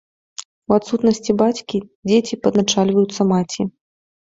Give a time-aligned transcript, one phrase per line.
[0.71, 1.77] У адсутнасці бацькі
[2.09, 3.71] дзеці падначальваюцца маці.